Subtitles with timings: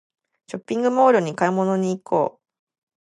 [0.47, 2.41] ショッピングモールに買い物に行こう